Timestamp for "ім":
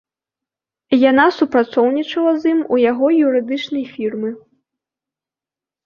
2.55-2.59